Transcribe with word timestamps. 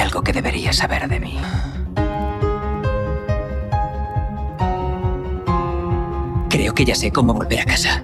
Algo 0.00 0.22
que 0.22 0.32
deberías 0.32 0.76
saber 0.76 1.08
de 1.08 1.20
mí. 1.20 1.38
Creo 6.50 6.74
que 6.74 6.84
ya 6.84 6.94
sé 6.94 7.10
cómo 7.10 7.32
volver 7.34 7.60
a 7.60 7.64
casa. 7.64 8.02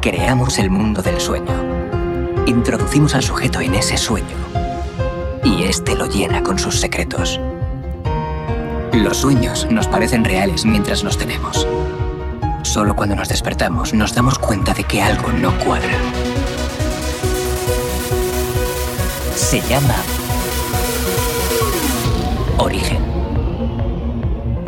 Creamos 0.00 0.58
el 0.58 0.70
mundo 0.70 1.02
del 1.02 1.20
sueño. 1.20 1.52
Introducimos 2.46 3.14
al 3.14 3.22
sujeto 3.22 3.60
en 3.60 3.74
ese 3.74 3.96
sueño. 3.96 4.36
Y 5.44 5.64
este 5.64 5.94
lo 5.94 6.06
llena 6.06 6.42
con 6.42 6.58
sus 6.58 6.80
secretos. 6.80 7.38
Los 8.92 9.18
sueños 9.18 9.66
nos 9.70 9.86
parecen 9.86 10.24
reales 10.24 10.64
mientras 10.64 11.04
los 11.04 11.16
tenemos. 11.16 11.66
Solo 12.62 12.94
cuando 12.94 13.14
nos 13.14 13.28
despertamos 13.28 13.92
nos 13.92 14.14
damos 14.14 14.38
cuenta 14.38 14.72
de 14.72 14.84
que 14.84 15.02
algo 15.02 15.30
no 15.32 15.56
cuadra. 15.58 15.98
Se 19.34 19.60
llama 19.62 19.96
Origen. 22.58 23.02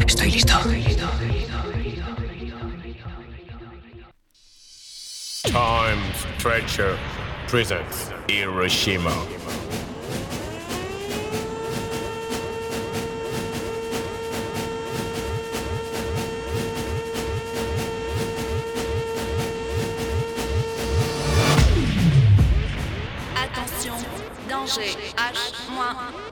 Estoy 0.06 0.30
listo. 0.32 0.54
Time 5.45 6.02
Stretcher 6.38 6.96
presents 7.48 8.10
Hiroshima. 8.28 9.12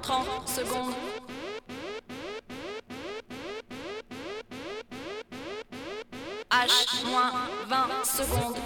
30 0.02 0.46
secondes. 0.46 0.96
H, 6.50 7.04
moins 7.04 7.32
20 7.68 8.04
secondes. 8.04 8.62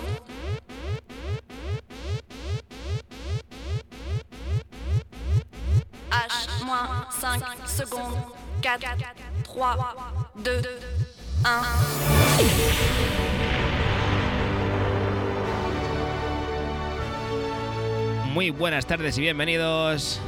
H, 6.10 6.64
moins 6.64 7.06
5 7.10 7.66
secondes. 7.66 8.24
4, 8.62 9.94
3, 10.34 10.62
2, 10.62 10.66
1. 11.44 11.66
Muy 18.32 18.50
buenas 18.50 18.86
tardes 18.86 19.16
y 19.18 19.22
bienvenidos. 19.22 20.20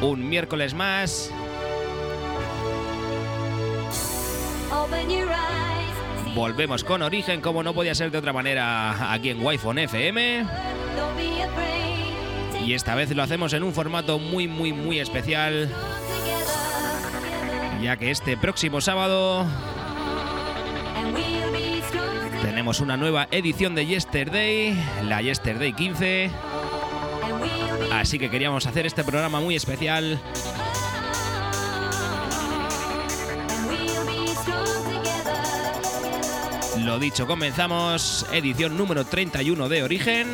Un 0.00 0.28
miércoles 0.28 0.74
más. 0.74 1.32
Volvemos 6.34 6.84
con 6.84 7.02
origen, 7.02 7.40
como 7.40 7.62
no 7.62 7.74
podía 7.74 7.94
ser 7.94 8.10
de 8.12 8.18
otra 8.18 8.32
manera, 8.32 9.12
aquí 9.12 9.30
en 9.30 9.44
Wi-Fi 9.44 9.80
FM. 9.82 10.46
Y 12.64 12.74
esta 12.74 12.94
vez 12.94 13.10
lo 13.14 13.22
hacemos 13.22 13.52
en 13.54 13.64
un 13.64 13.72
formato 13.72 14.18
muy, 14.18 14.46
muy, 14.46 14.72
muy 14.72 15.00
especial. 15.00 15.68
Ya 17.82 17.96
que 17.96 18.10
este 18.10 18.36
próximo 18.36 18.80
sábado 18.80 19.46
tenemos 22.42 22.80
una 22.80 22.96
nueva 22.96 23.26
edición 23.30 23.74
de 23.74 23.86
Yesterday, 23.86 24.76
la 25.08 25.22
Yesterday 25.22 25.72
15. 25.72 26.30
Así 27.98 28.16
que 28.16 28.30
queríamos 28.30 28.64
hacer 28.64 28.86
este 28.86 29.02
programa 29.02 29.40
muy 29.40 29.56
especial. 29.56 30.20
Lo 36.78 37.00
dicho, 37.00 37.26
comenzamos 37.26 38.24
edición 38.32 38.76
número 38.76 39.04
31 39.04 39.68
de 39.68 39.82
Origen. 39.82 40.28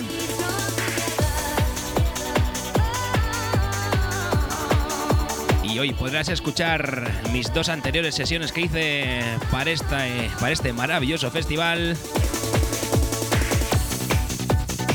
Y 5.63 5.79
hoy 5.79 5.95
podrás 5.95 6.29
escuchar 6.29 7.11
mis 7.33 7.51
dos 7.55 7.71
anteriores 7.71 8.15
sesiones 8.15 8.53
que 8.53 8.61
hice 8.61 9.23
para, 9.51 9.71
esta, 9.71 10.07
eh, 10.07 10.31
para 10.39 10.53
este 10.53 10.75
maravilloso 10.75 11.31
festival. 11.31 11.97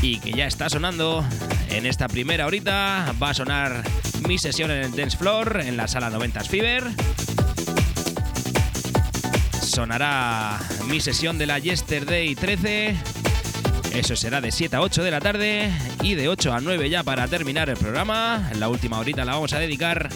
Y 0.04 0.20
que 0.20 0.32
ya 0.34 0.46
está 0.46 0.70
sonando 0.70 1.26
en 1.70 1.86
esta 1.86 2.08
primera 2.08 2.46
horita. 2.46 3.14
Va 3.22 3.30
a 3.30 3.34
sonar 3.34 3.84
mi 4.28 4.38
sesión 4.38 4.72
en 4.72 4.84
el 4.84 4.96
Dance 4.96 5.18
Floor, 5.18 5.62
en 5.62 5.78
la 5.78 5.88
sala 5.88 6.10
90 6.10 6.44
Fever. 6.44 6.84
Sonará 9.62 10.60
mi 10.88 11.00
sesión 11.00 11.38
de 11.38 11.46
la 11.46 11.60
Yesterday 11.60 12.36
13. 12.36 12.96
Eso 13.94 14.16
será 14.16 14.42
de 14.42 14.52
7 14.52 14.76
a 14.76 14.82
8 14.82 15.04
de 15.04 15.12
la 15.12 15.20
tarde 15.20 15.72
y 16.02 16.16
de 16.16 16.30
8 16.30 16.54
a 16.54 16.62
9 16.62 16.90
ya 16.90 17.04
para 17.04 17.28
terminar 17.28 17.70
el 17.70 17.78
programa. 17.78 18.50
La 18.56 18.70
última 18.70 19.00
horita 19.00 19.26
la 19.26 19.34
vamos 19.34 19.54
a 19.54 19.60
dedicar 19.60 20.10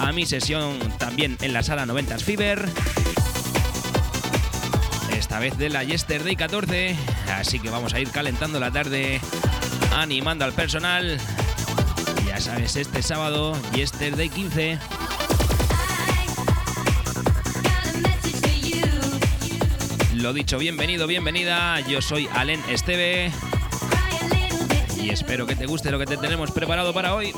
a 0.00 0.12
mi 0.12 0.26
sesión 0.26 0.78
también 0.98 1.36
en 1.40 1.52
la 1.52 1.62
sala 1.62 1.86
90 1.86 2.18
Fever. 2.18 2.68
Esta 5.16 5.38
vez 5.38 5.56
de 5.56 5.68
la 5.68 5.84
Yesterday 5.84 6.36
14. 6.36 6.96
Así 7.36 7.60
que 7.60 7.70
vamos 7.70 7.94
a 7.94 8.00
ir 8.00 8.10
calentando 8.10 8.58
la 8.58 8.70
tarde, 8.70 9.20
animando 9.94 10.44
al 10.44 10.52
personal. 10.52 11.18
Ya 12.26 12.40
sabes, 12.40 12.76
este 12.76 13.02
sábado, 13.02 13.56
Yesterday 13.74 14.28
15. 14.28 14.78
Lo 20.14 20.32
dicho, 20.32 20.58
bienvenido, 20.58 21.06
bienvenida. 21.06 21.80
Yo 21.80 22.00
soy 22.00 22.28
Alen 22.32 22.60
Esteve. 22.68 23.32
Y 24.96 25.10
espero 25.10 25.46
que 25.46 25.56
te 25.56 25.66
guste 25.66 25.90
lo 25.90 25.98
que 25.98 26.06
te 26.06 26.16
tenemos 26.16 26.52
preparado 26.52 26.94
para 26.94 27.14
hoy. 27.14 27.32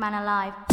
Man 0.00 0.14
alive. 0.14 0.69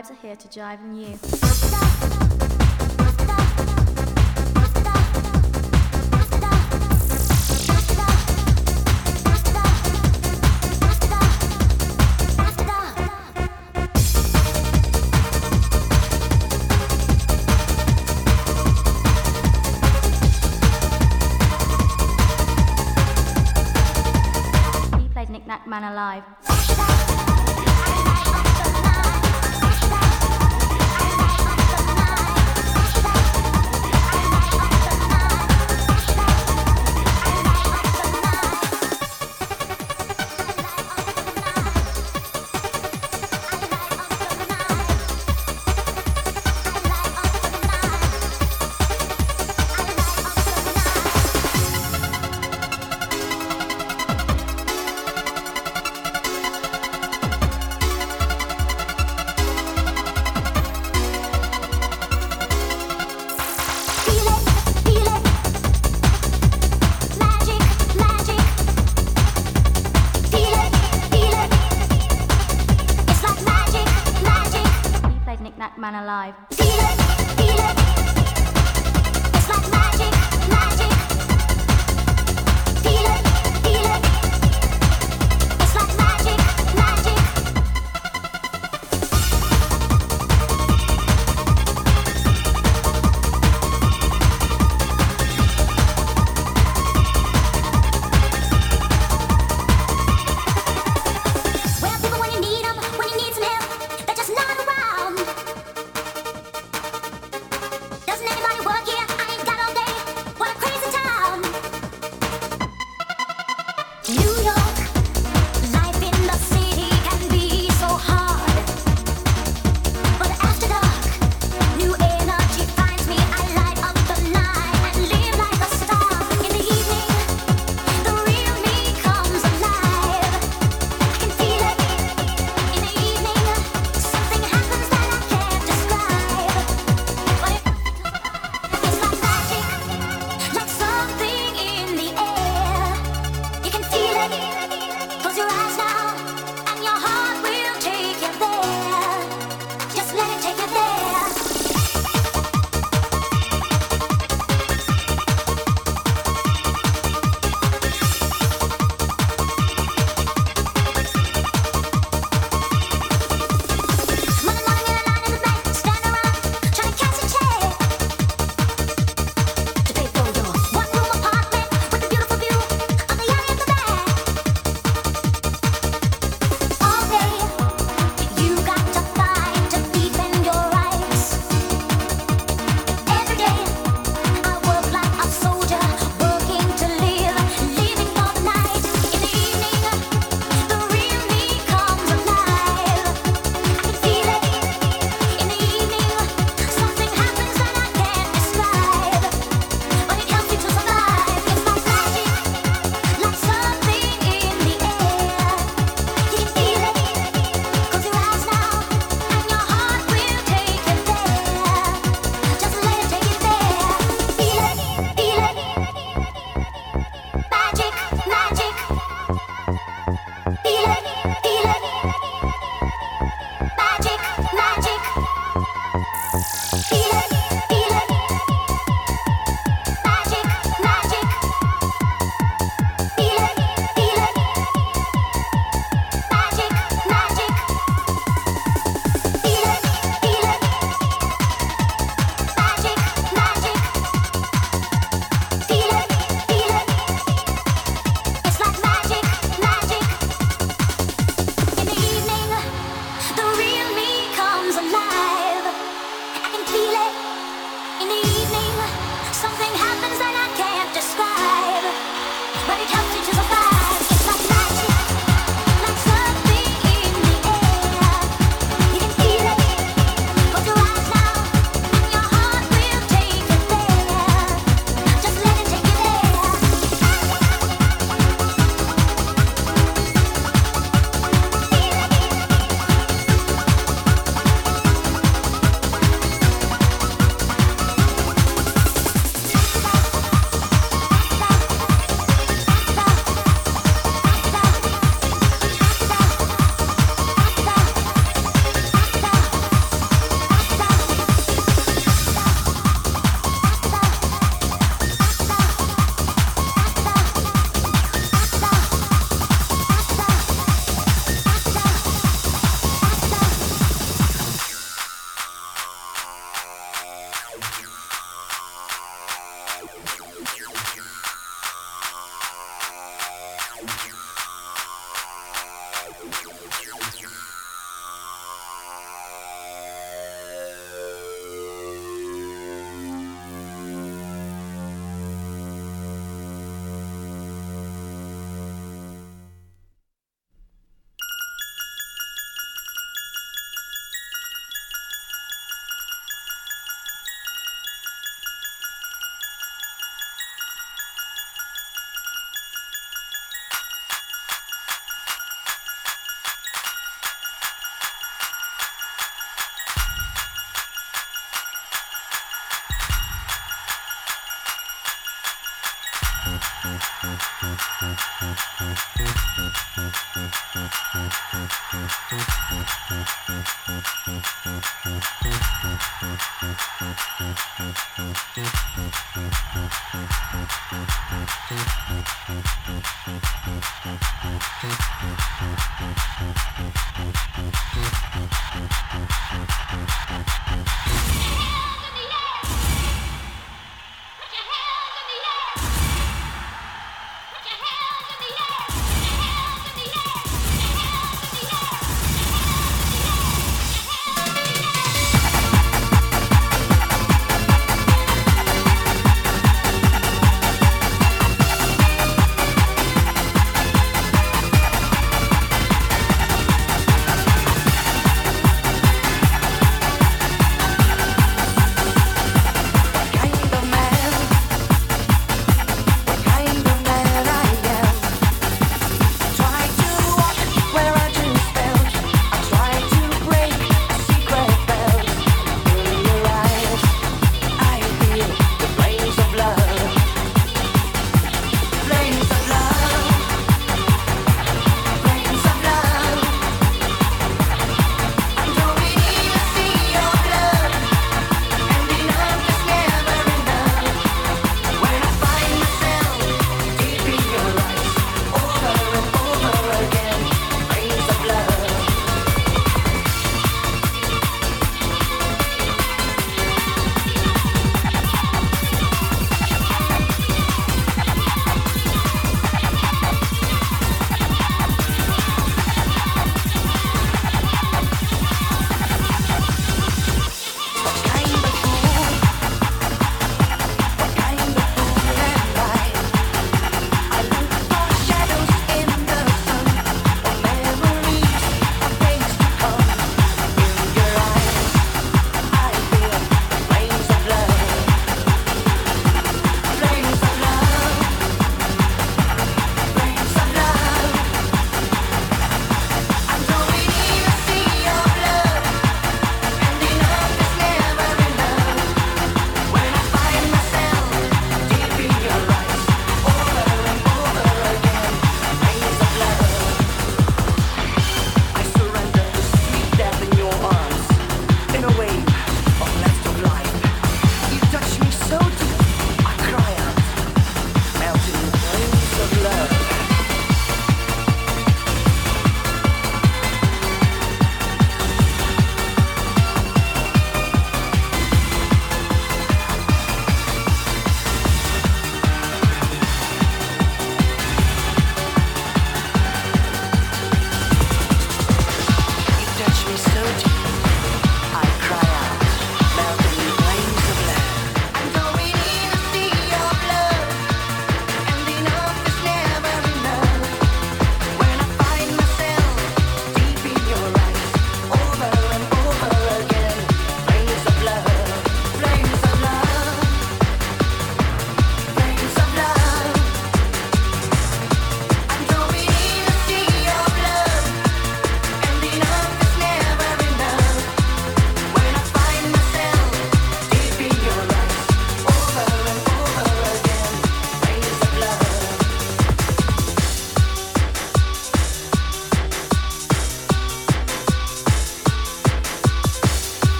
Vibes 0.00 0.10
are 0.10 0.14
here 0.14 0.36
to 0.36 0.48
jive 0.48 0.80
drive 0.80 0.80
you. 0.94 1.39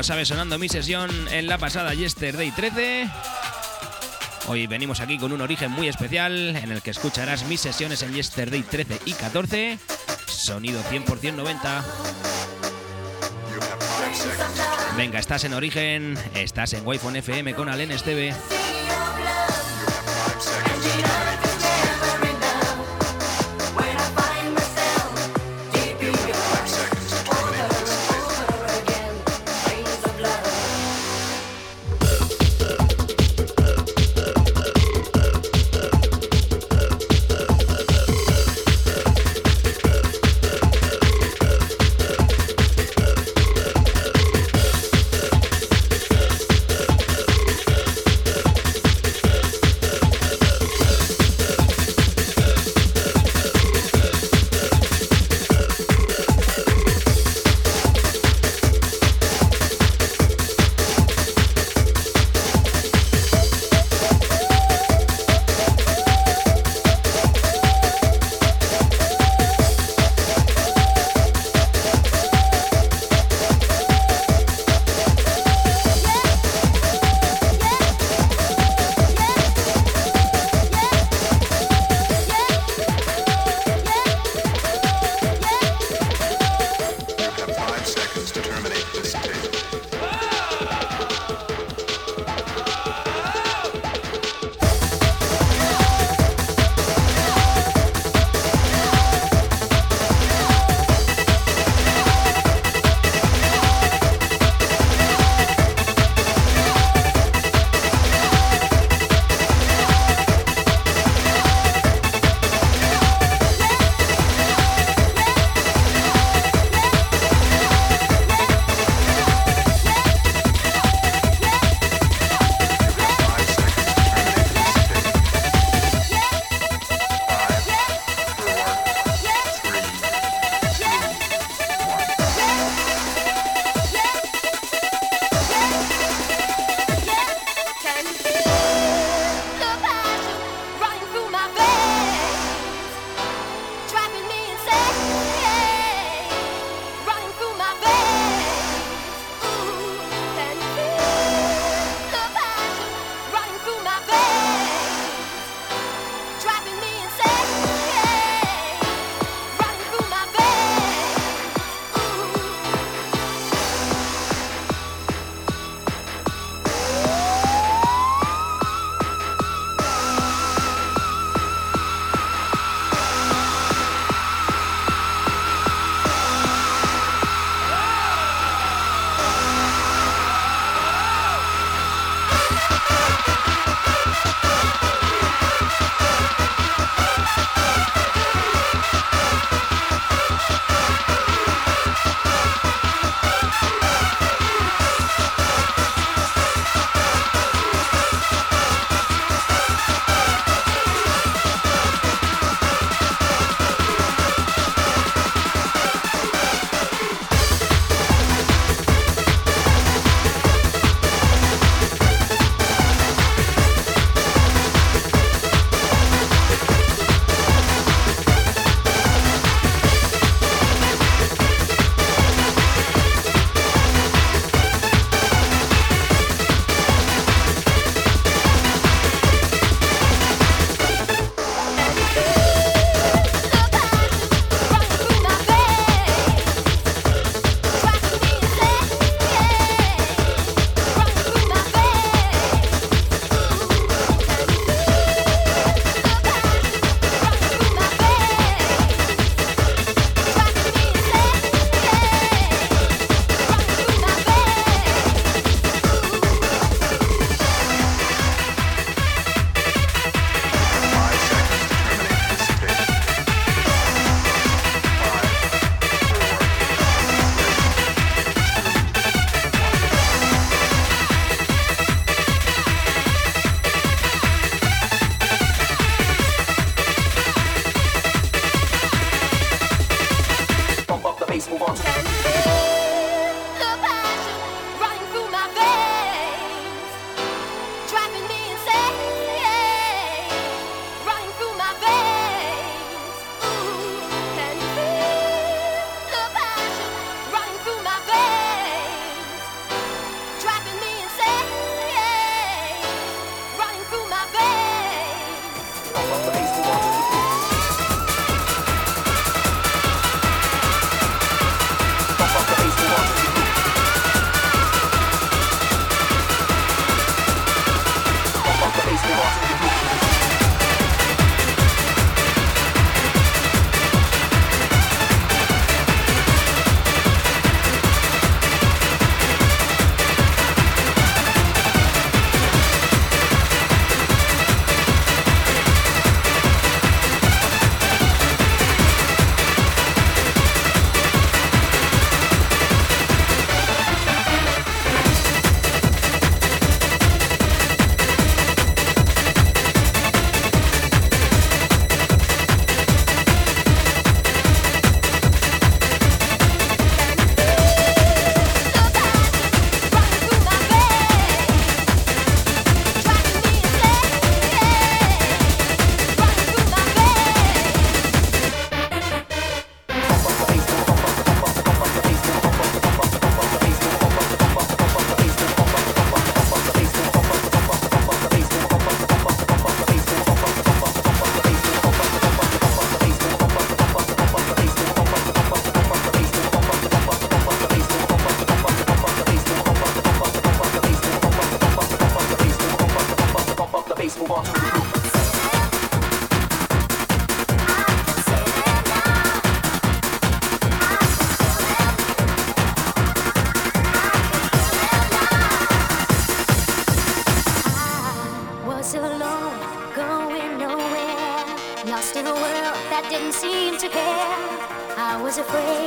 Lo 0.00 0.04
sabes, 0.04 0.28
sonando 0.28 0.58
mi 0.58 0.66
sesión 0.66 1.10
en 1.30 1.46
la 1.46 1.58
pasada 1.58 1.92
Yesterday 1.92 2.50
13. 2.52 3.06
Hoy 4.46 4.66
venimos 4.66 5.00
aquí 5.00 5.18
con 5.18 5.30
un 5.30 5.42
origen 5.42 5.70
muy 5.70 5.88
especial 5.88 6.56
en 6.56 6.72
el 6.72 6.80
que 6.80 6.90
escucharás 6.90 7.44
mis 7.44 7.60
sesiones 7.60 8.02
en 8.02 8.14
Yesterday 8.14 8.62
13 8.62 8.98
y 9.04 9.12
14. 9.12 9.78
Sonido 10.26 10.82
100% 10.84 11.34
90. 11.34 11.84
Venga, 14.96 15.18
estás 15.18 15.44
en 15.44 15.52
origen, 15.52 16.16
estás 16.34 16.72
en 16.72 16.86
Wi-Fi 16.86 17.18
FM 17.18 17.52
con 17.52 17.68
Alen 17.68 17.90
Esteve. 17.90 18.32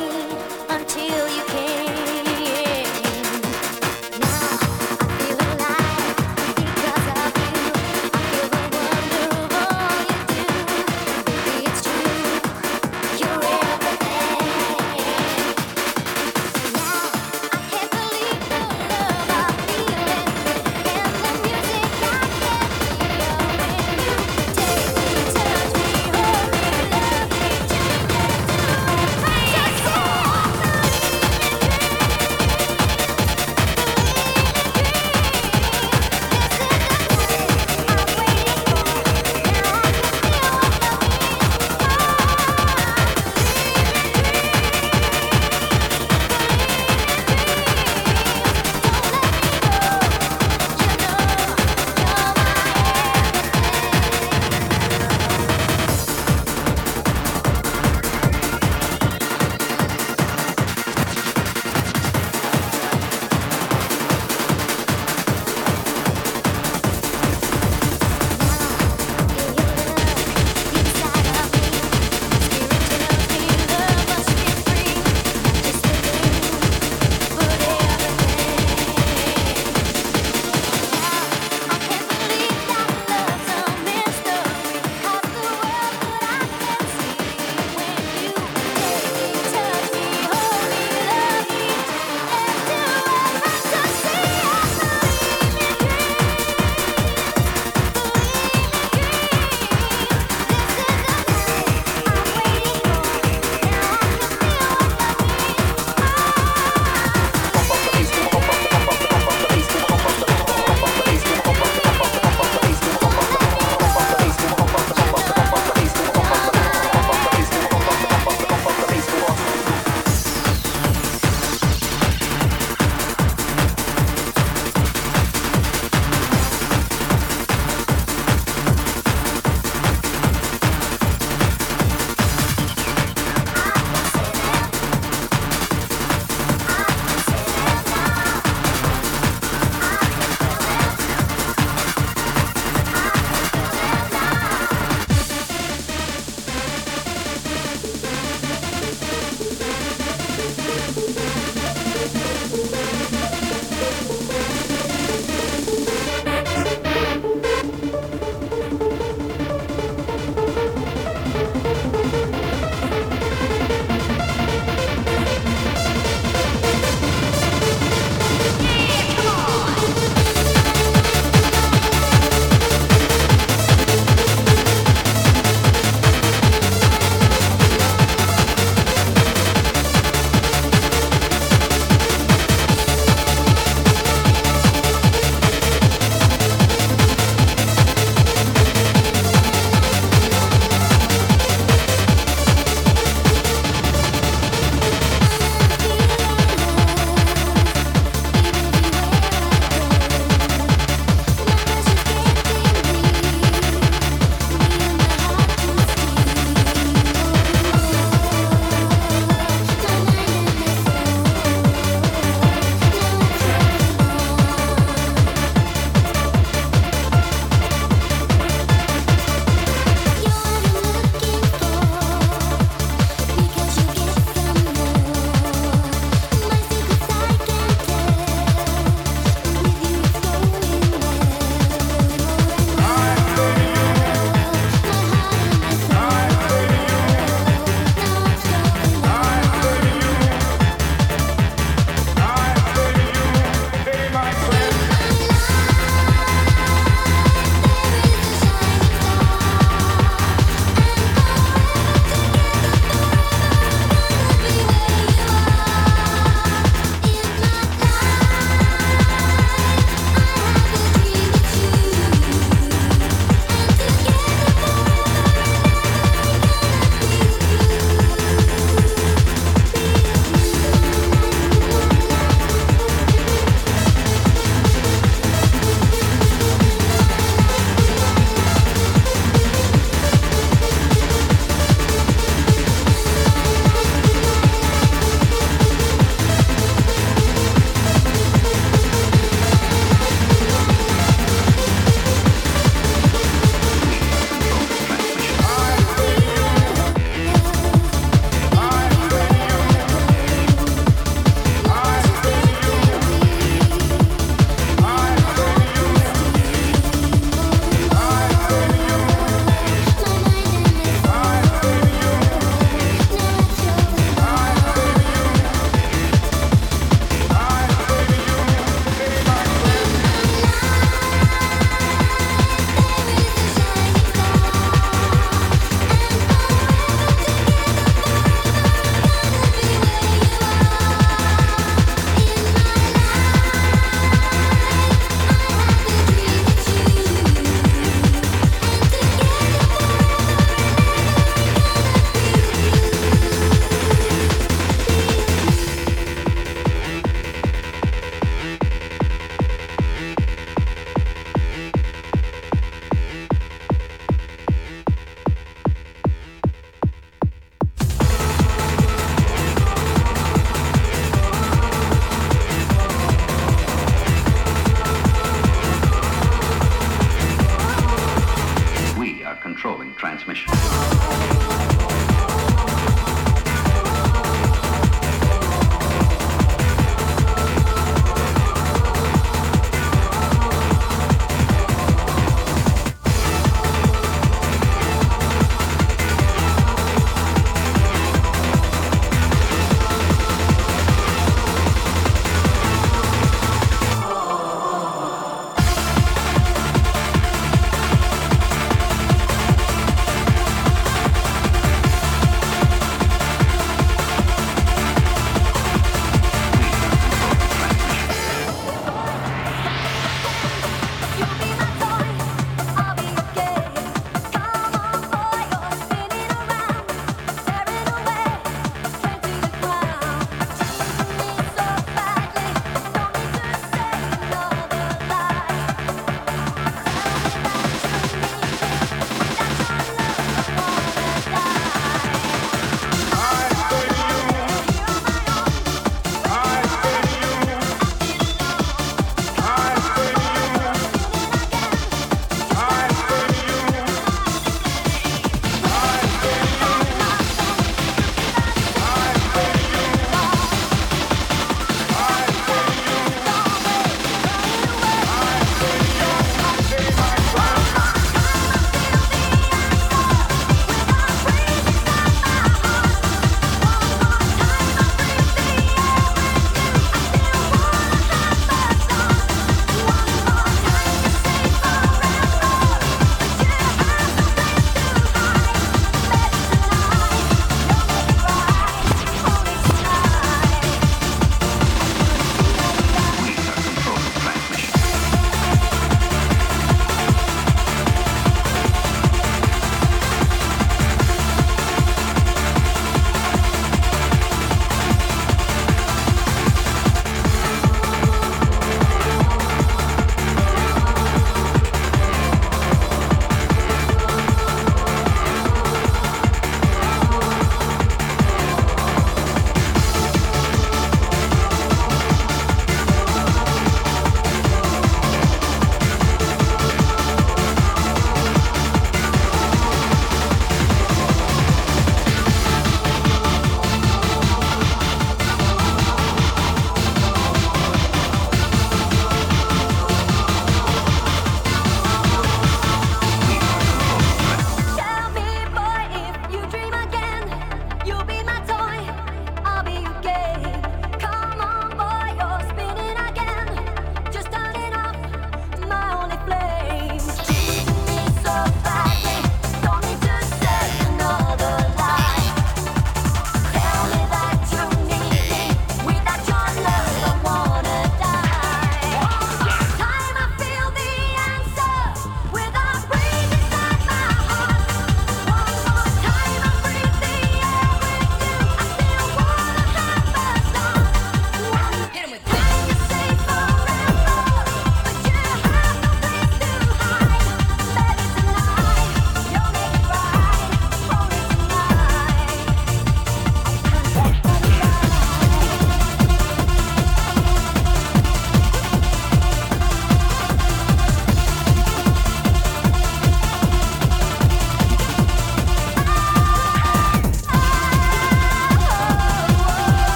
you. 0.00 0.53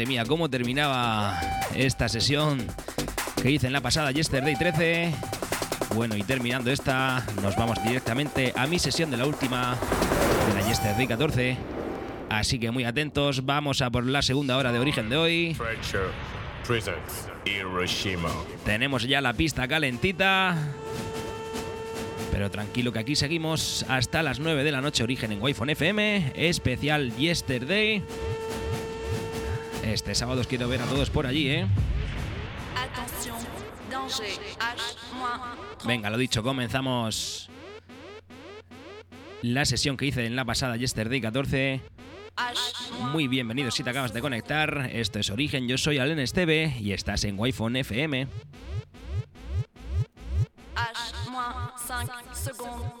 Madre 0.00 0.08
mía, 0.08 0.24
cómo 0.24 0.48
terminaba 0.48 1.38
esta 1.74 2.08
sesión 2.08 2.66
que 3.42 3.50
hice 3.50 3.66
en 3.66 3.74
la 3.74 3.82
pasada 3.82 4.10
Yesterday 4.12 4.56
13. 4.56 5.12
Bueno, 5.94 6.16
y 6.16 6.22
terminando 6.22 6.70
esta, 6.70 7.22
nos 7.42 7.54
vamos 7.54 7.76
directamente 7.84 8.54
a 8.56 8.66
mi 8.66 8.78
sesión 8.78 9.10
de 9.10 9.18
la 9.18 9.26
última 9.26 9.76
de 10.48 10.58
la 10.58 10.66
Yesterday 10.66 11.06
14. 11.06 11.58
Así 12.30 12.58
que 12.58 12.70
muy 12.70 12.84
atentos, 12.84 13.44
vamos 13.44 13.82
a 13.82 13.90
por 13.90 14.06
la 14.06 14.22
segunda 14.22 14.56
hora 14.56 14.72
de 14.72 14.78
origen 14.78 15.10
de 15.10 15.18
hoy. 15.18 15.56
Tenemos 18.64 19.02
ya 19.02 19.20
la 19.20 19.34
pista 19.34 19.68
calentita. 19.68 20.56
Pero 22.32 22.50
tranquilo 22.50 22.90
que 22.90 23.00
aquí 23.00 23.16
seguimos 23.16 23.84
hasta 23.86 24.22
las 24.22 24.40
9 24.40 24.64
de 24.64 24.72
la 24.72 24.80
noche 24.80 25.02
origen 25.02 25.30
en 25.32 25.42
Wi-Fi 25.42 25.72
FM, 25.72 26.32
especial 26.36 27.14
Yesterday. 27.16 28.02
Este 29.92 30.14
sábado 30.14 30.40
os 30.40 30.46
quiero 30.46 30.68
ver 30.68 30.80
a 30.82 30.86
todos 30.86 31.10
por 31.10 31.26
allí, 31.26 31.48
¿eh? 31.50 31.66
Attention, 32.76 33.36
danger, 33.90 34.26
H-30. 34.60 35.86
Venga, 35.86 36.10
lo 36.10 36.16
dicho, 36.16 36.42
comenzamos 36.42 37.50
la 39.42 39.64
sesión 39.64 39.96
que 39.96 40.06
hice 40.06 40.26
en 40.26 40.36
la 40.36 40.44
pasada 40.44 40.76
Yesterday 40.76 41.20
14. 41.20 41.80
H- 42.36 42.58
Muy 43.12 43.26
bienvenido 43.26 43.70
si 43.72 43.82
te 43.82 43.90
acabas 43.90 44.12
de 44.12 44.20
conectar. 44.20 44.88
Esto 44.92 45.18
es 45.18 45.30
Origen, 45.30 45.66
yo 45.66 45.76
soy 45.76 45.98
Alen 45.98 46.20
Esteve 46.20 46.76
y 46.80 46.92
estás 46.92 47.24
en 47.24 47.36
Wi-Fi 47.38 47.78
FM. 47.80 48.28
H-5 50.76 52.92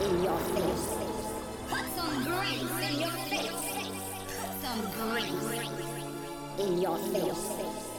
in 0.00 0.22
your 0.22 0.38
face. 0.38 0.88
Put 1.68 1.86
some 1.96 2.24
brains 2.24 2.70
in 2.86 3.00
your 3.00 3.10
face. 3.30 3.50
Put 4.38 4.52
some 4.62 4.82
brains 4.92 5.46
in 6.58 6.78
your 6.78 6.98
face. 6.98 7.48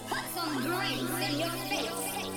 Put 0.08 0.26
some 0.34 0.64
brains 0.64 1.10
in 1.30 1.39
your 1.39 1.50
face. 1.50 2.29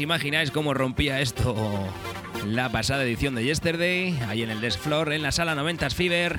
Imagináis 0.00 0.50
cómo 0.50 0.74
rompía 0.74 1.20
esto 1.20 1.54
la 2.46 2.70
pasada 2.70 3.04
edición 3.04 3.34
de 3.34 3.44
Yesterday, 3.44 4.18
ahí 4.28 4.42
en 4.42 4.50
el 4.50 4.60
Desk 4.60 4.80
Floor, 4.80 5.12
en 5.12 5.22
la 5.22 5.32
sala 5.32 5.54
90 5.54 5.90
Fever. 5.90 6.38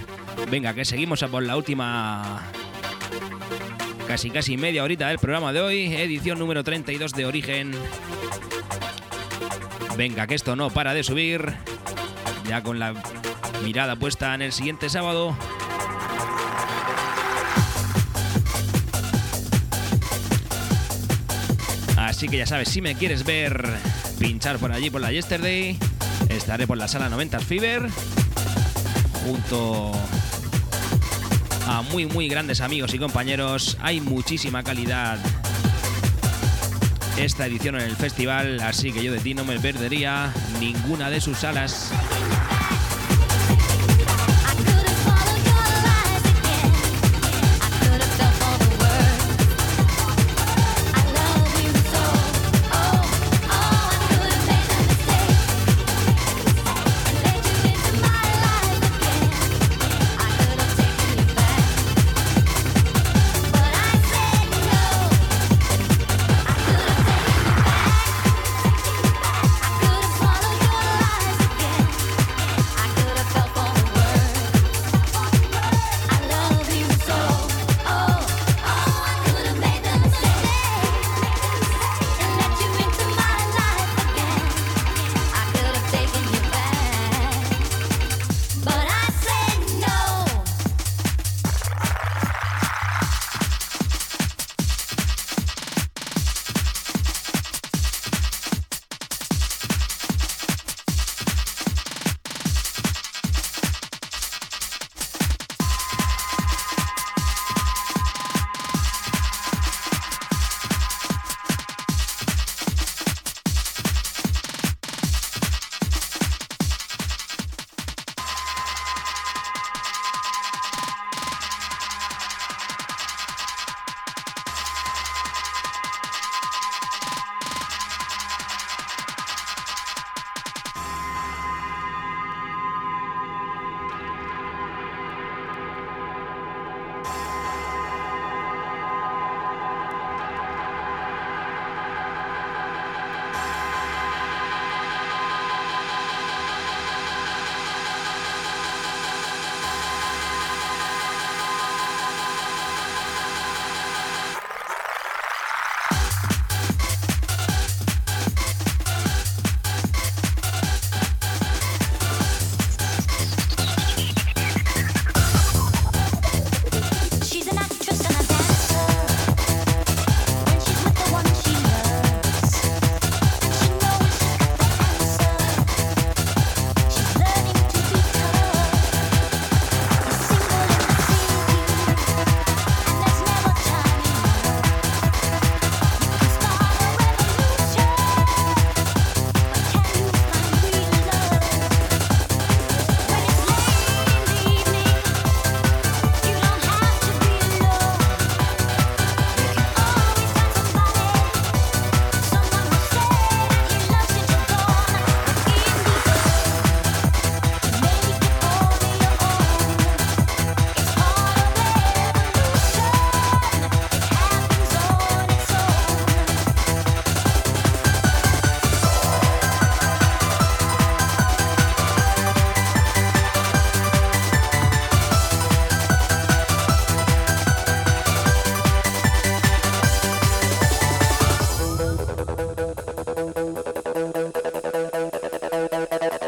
Venga, 0.49 0.73
que 0.73 0.85
seguimos 0.85 1.23
a 1.23 1.27
por 1.27 1.43
la 1.43 1.55
última 1.55 2.41
casi 4.07 4.29
casi 4.29 4.57
media 4.57 4.83
horita 4.83 5.07
del 5.07 5.19
programa 5.19 5.53
de 5.53 5.61
hoy, 5.61 5.93
edición 5.95 6.39
número 6.39 6.63
32 6.63 7.13
de 7.13 7.25
Origen. 7.25 7.71
Venga, 9.97 10.27
que 10.27 10.35
esto 10.35 10.55
no 10.55 10.69
para 10.69 10.93
de 10.93 11.03
subir, 11.03 11.53
ya 12.47 12.61
con 12.63 12.79
la 12.79 12.93
mirada 13.63 13.95
puesta 13.95 14.33
en 14.35 14.41
el 14.41 14.51
siguiente 14.51 14.89
sábado. 14.89 15.35
Así 22.23 22.29
que 22.29 22.37
ya 22.37 22.45
sabes, 22.45 22.69
si 22.69 22.81
me 22.81 22.95
quieres 22.95 23.25
ver 23.25 23.67
pinchar 24.17 24.57
por 24.57 24.71
allí 24.71 24.89
por 24.89 25.01
la 25.01 25.11
Yesterday, 25.11 25.77
estaré 26.29 26.65
por 26.65 26.77
la 26.77 26.87
sala 26.87 27.09
90 27.09 27.37
Fever 27.41 27.89
junto 29.25 29.91
a 31.67 31.81
muy 31.81 32.05
muy 32.05 32.29
grandes 32.29 32.61
amigos 32.61 32.93
y 32.93 32.97
compañeros. 32.97 33.77
Hay 33.81 33.99
muchísima 33.99 34.63
calidad 34.63 35.19
esta 37.17 37.45
edición 37.45 37.75
en 37.75 37.81
el 37.81 37.97
festival, 37.97 38.61
así 38.61 38.93
que 38.93 39.03
yo 39.03 39.11
de 39.11 39.19
ti 39.19 39.33
no 39.33 39.43
me 39.43 39.59
perdería 39.59 40.31
ninguna 40.61 41.09
de 41.09 41.19
sus 41.19 41.39
salas. 41.39 41.91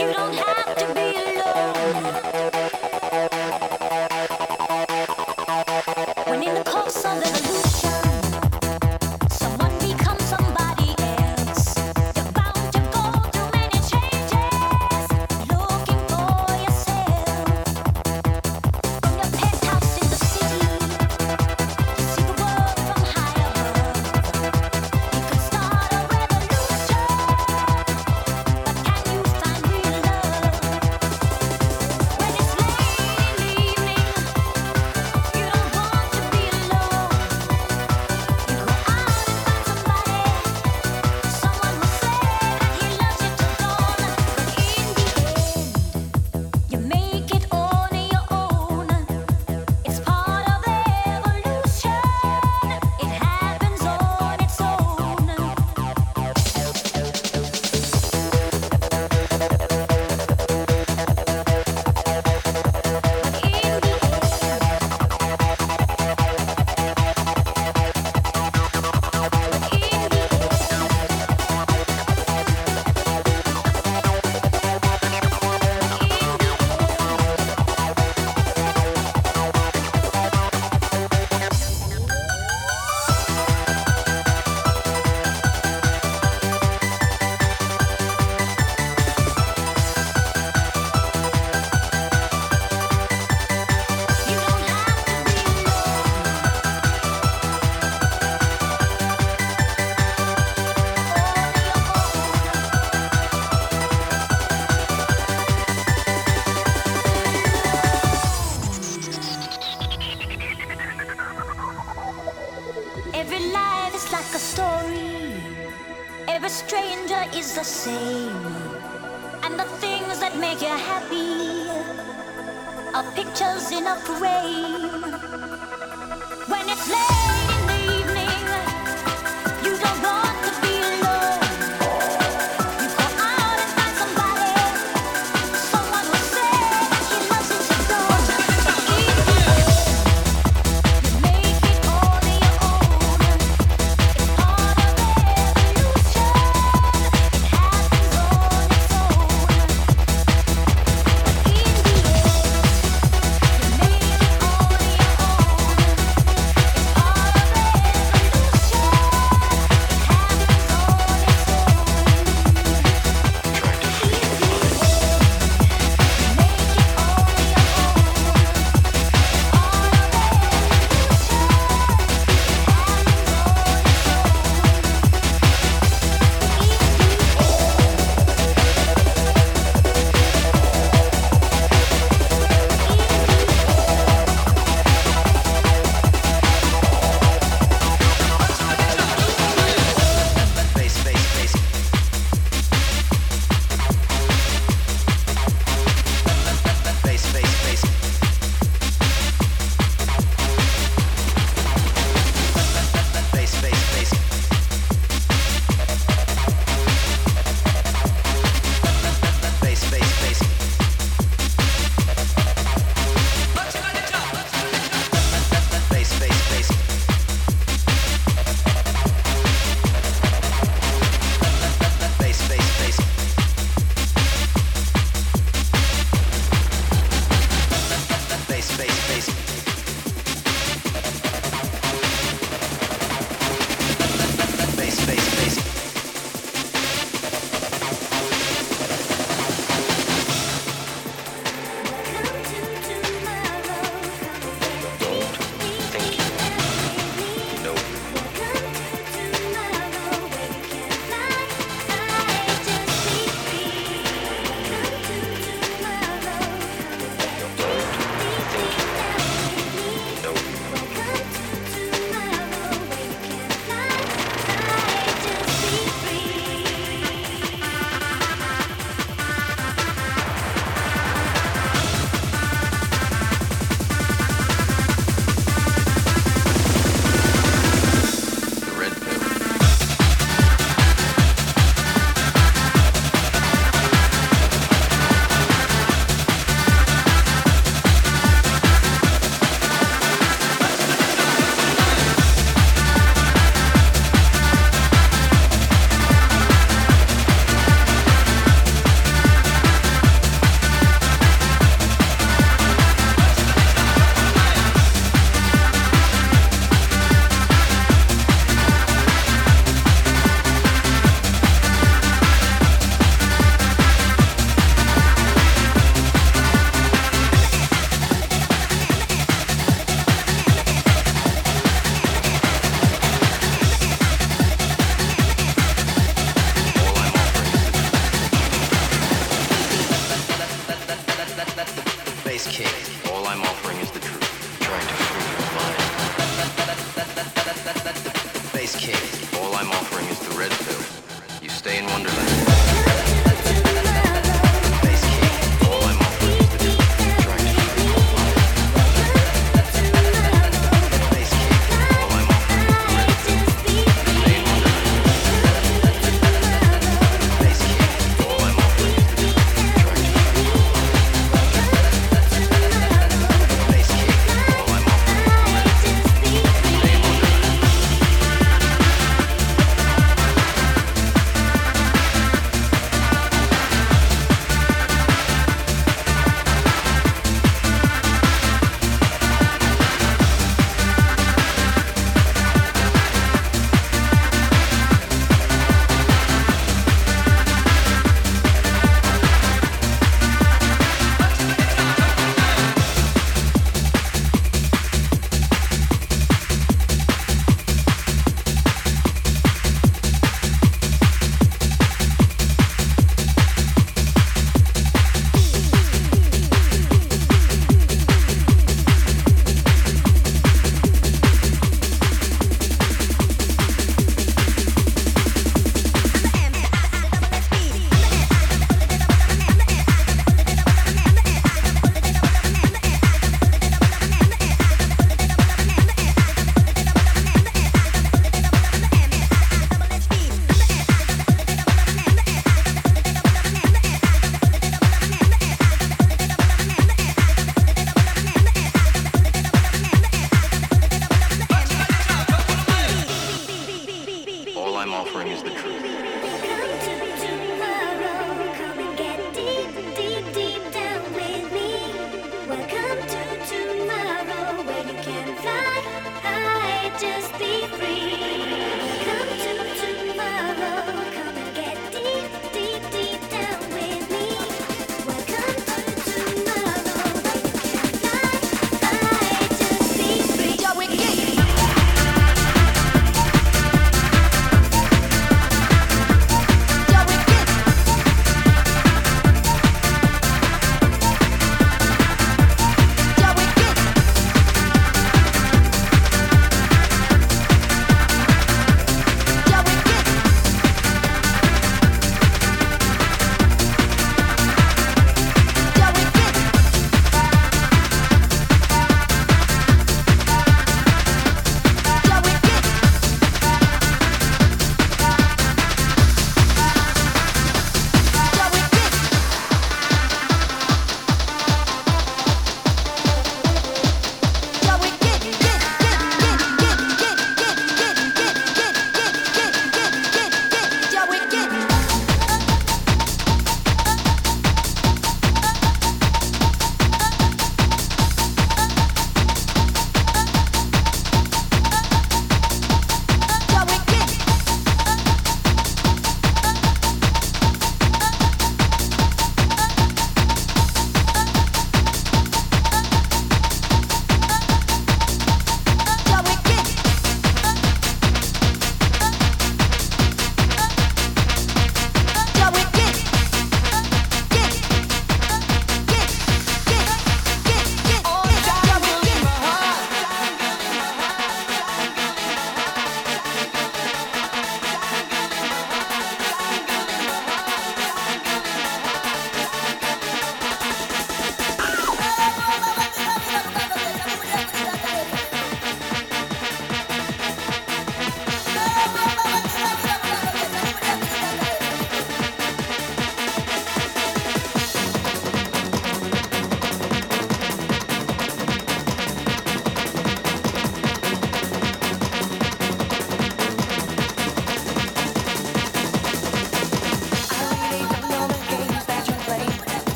You 0.00 0.10
don't 0.14 0.39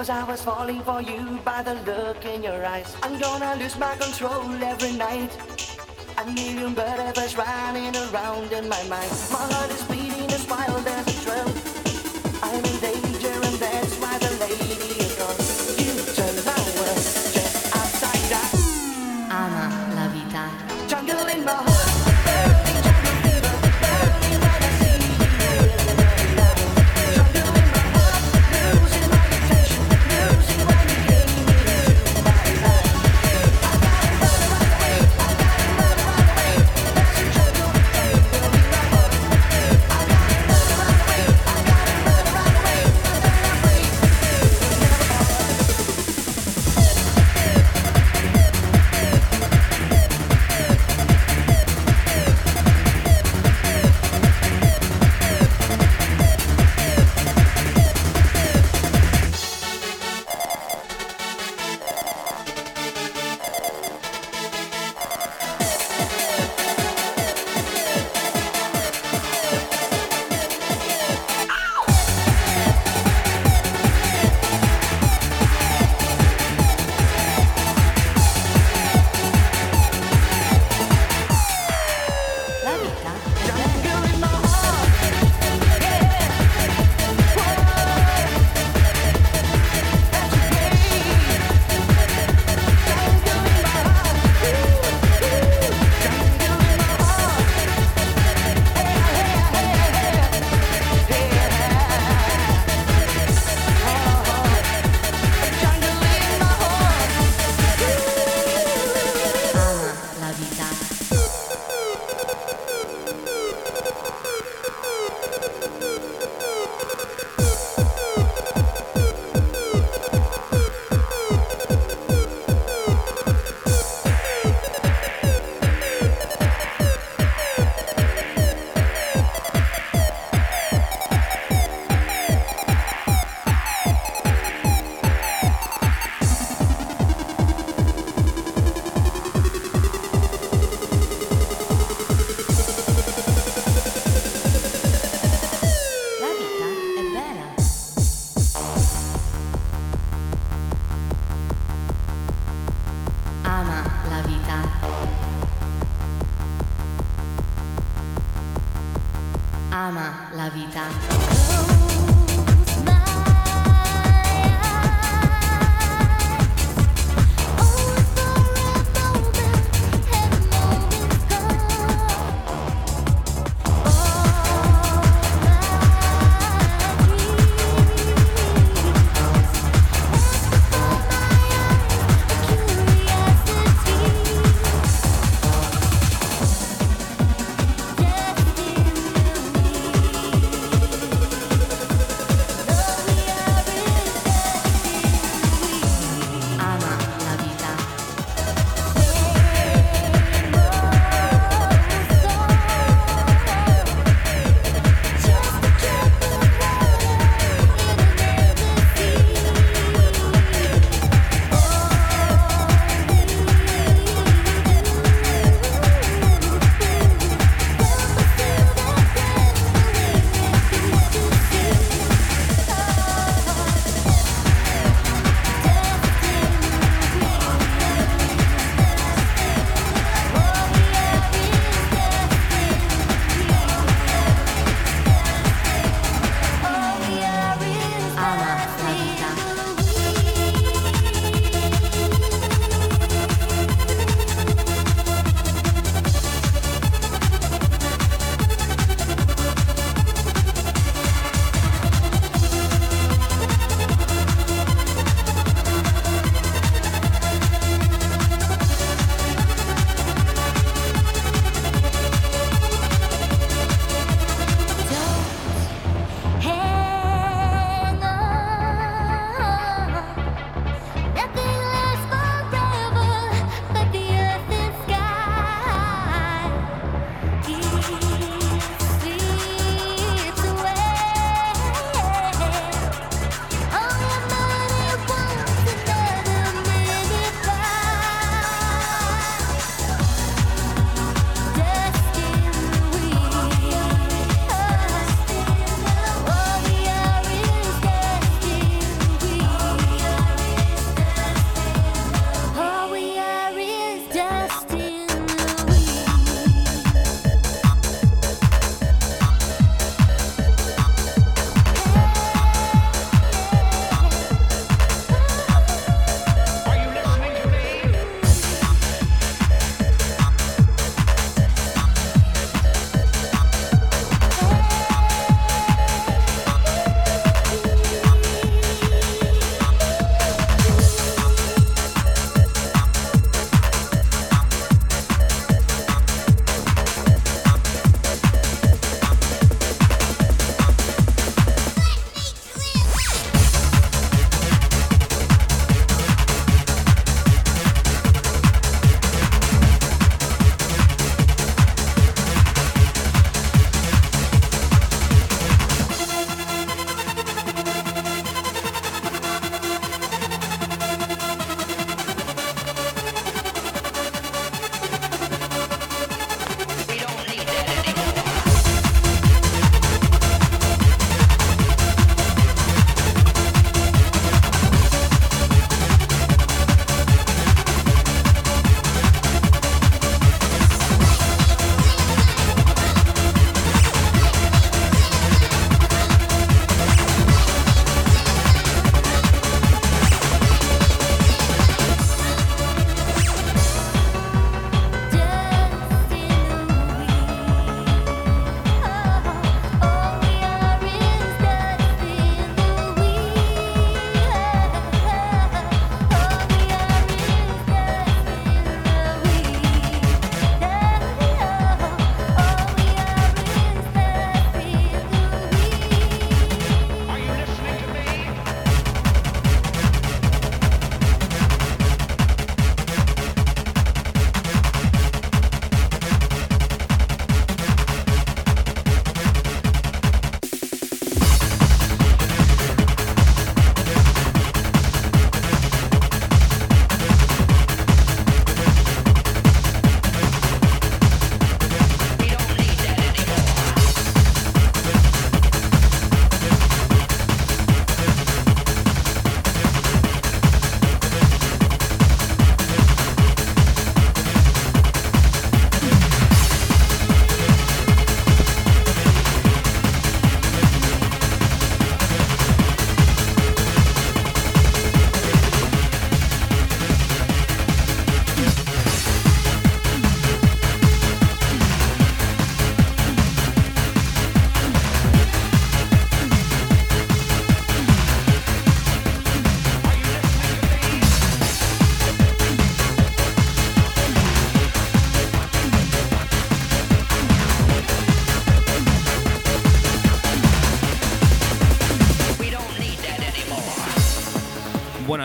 Cause 0.00 0.08
I 0.08 0.24
was 0.24 0.40
falling 0.40 0.80
for 0.80 1.02
you 1.02 1.38
by 1.44 1.62
the 1.62 1.74
look 1.74 2.24
in 2.24 2.42
your 2.42 2.64
eyes. 2.64 2.96
I'm 3.02 3.18
gonna 3.18 3.54
lose 3.56 3.78
my 3.78 3.94
control 3.96 4.50
every 4.64 4.92
night. 4.92 5.30
A 6.16 6.24
million 6.24 6.72
butterflies 6.72 7.36
running 7.36 7.94
around 7.94 8.50
in 8.50 8.66
my 8.66 8.82
mind. 8.84 9.12
My 9.30 9.44
heart 9.52 9.70
is 9.70 9.82
beating 9.82 10.32
as 10.32 10.48
wild 10.48 10.86
as 10.86 11.06
a 11.06 11.22
drill. 11.22 11.52
I'm 12.42 12.64
in 12.64 12.80
danger. 12.80 13.09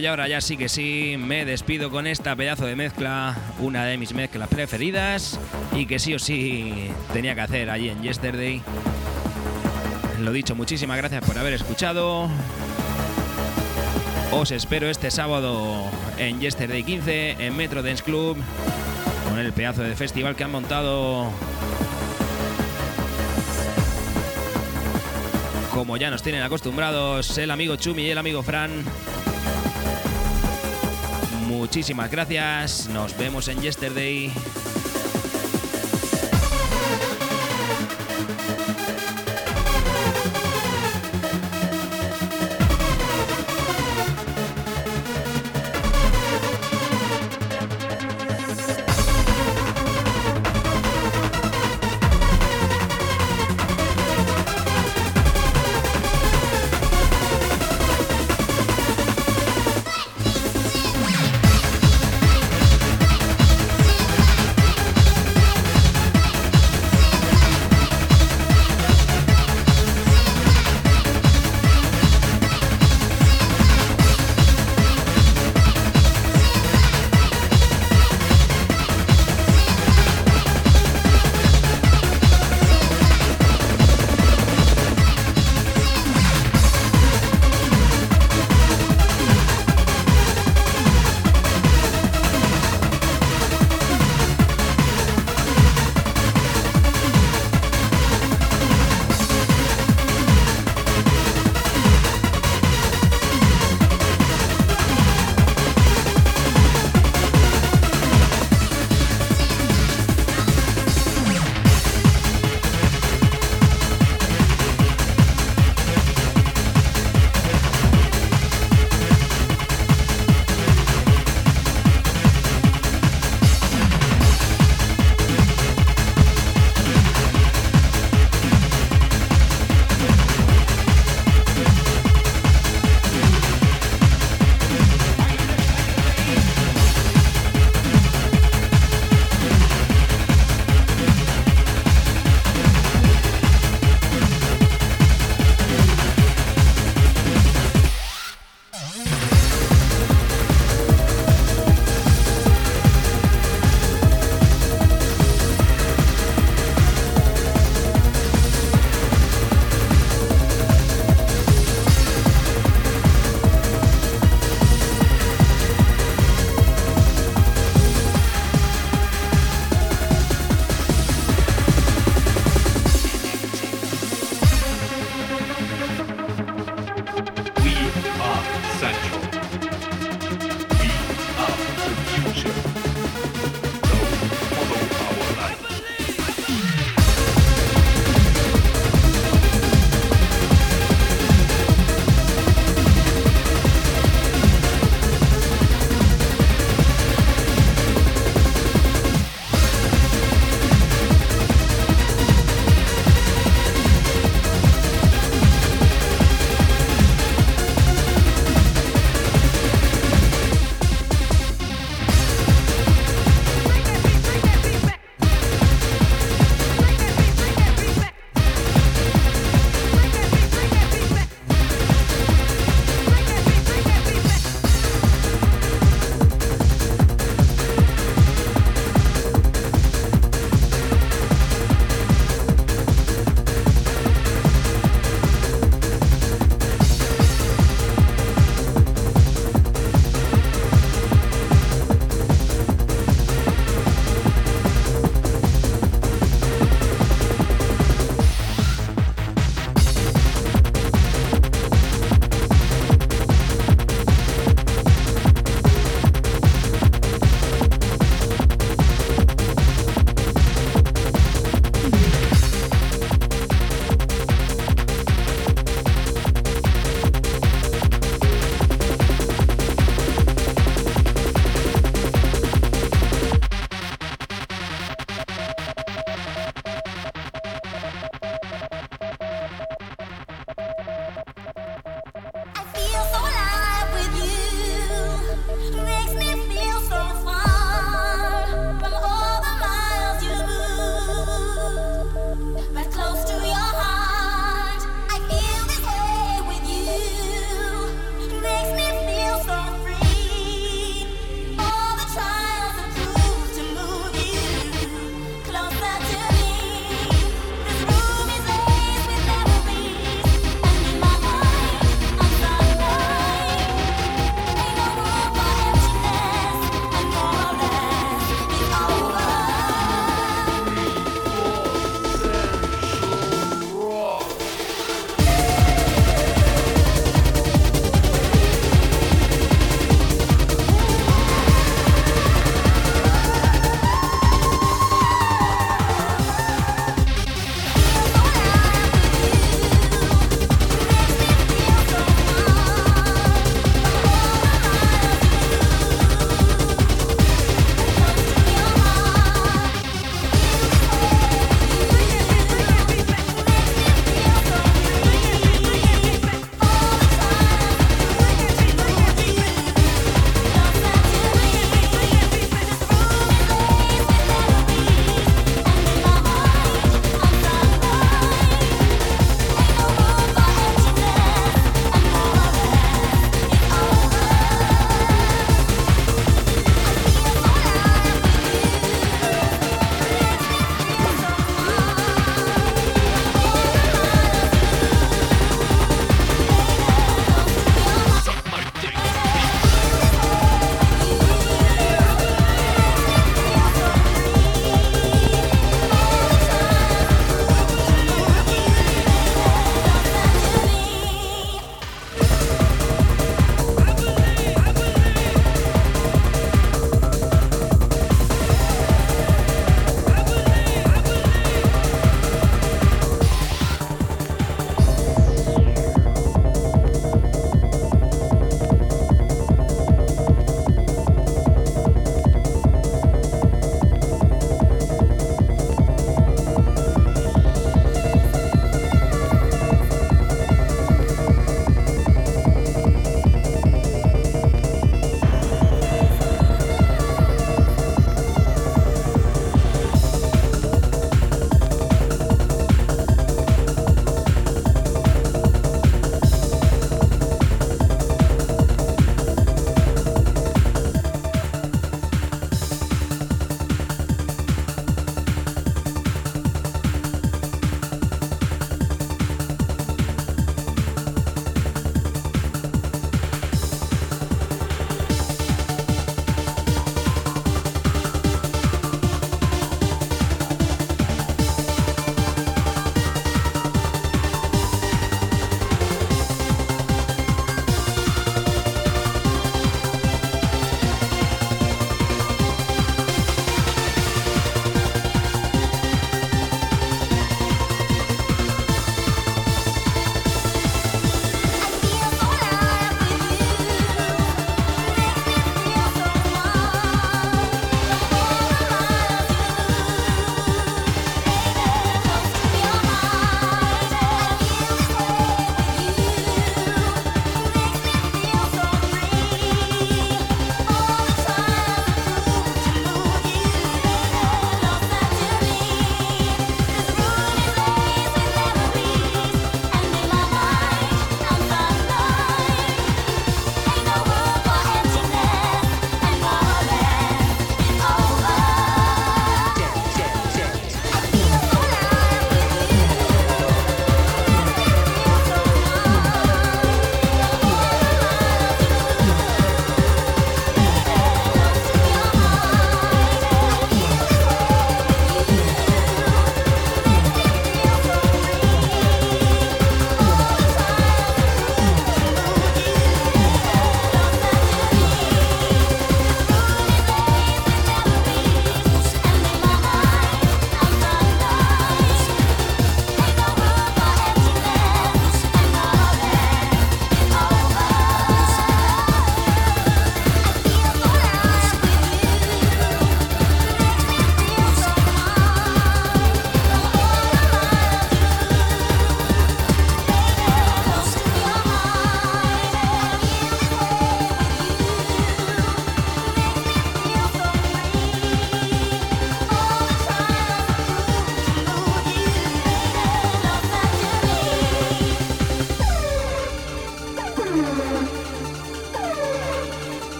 Y 0.00 0.06
ahora 0.06 0.28
ya 0.28 0.40
sí 0.40 0.56
que 0.56 0.70
sí, 0.70 1.16
me 1.18 1.44
despido 1.44 1.90
con 1.90 2.06
esta 2.06 2.34
pedazo 2.34 2.64
de 2.64 2.74
mezcla, 2.74 3.36
una 3.58 3.84
de 3.84 3.98
mis 3.98 4.14
mezclas 4.14 4.48
preferidas 4.48 5.38
y 5.76 5.84
que 5.84 5.98
sí 5.98 6.14
o 6.14 6.18
sí 6.18 6.90
tenía 7.12 7.34
que 7.34 7.42
hacer 7.42 7.68
allí 7.68 7.90
en 7.90 8.02
Yesterday. 8.02 8.62
Lo 10.20 10.32
dicho, 10.32 10.54
muchísimas 10.54 10.96
gracias 10.96 11.22
por 11.24 11.38
haber 11.38 11.52
escuchado. 11.52 12.28
Os 14.32 14.50
espero 14.52 14.88
este 14.88 15.10
sábado 15.10 15.84
en 16.16 16.40
Yesterday 16.40 16.82
15 16.82 17.36
en 17.38 17.56
Metro 17.56 17.82
Dance 17.82 18.02
Club 18.02 18.38
con 19.28 19.38
el 19.38 19.52
pedazo 19.52 19.82
de 19.82 19.94
festival 19.96 20.34
que 20.34 20.44
han 20.44 20.52
montado 20.52 21.30
como 25.74 25.96
ya 25.96 26.10
nos 26.10 26.22
tienen 26.22 26.42
acostumbrados 26.42 27.36
el 27.38 27.50
amigo 27.50 27.76
Chumi 27.76 28.02
y 28.02 28.10
el 28.10 28.18
amigo 28.18 28.42
Fran. 28.42 28.70
Muchísimas 31.50 32.08
gracias, 32.12 32.88
nos 32.88 33.16
vemos 33.18 33.48
en 33.48 33.60
Yesterday. 33.60 34.30